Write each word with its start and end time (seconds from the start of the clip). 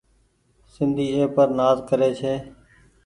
سندي 0.73 1.05
اي 1.15 1.21
پر 1.35 1.47
نآز 1.57 1.77
ڪري 1.89 2.09
ڇي۔ 2.19 2.33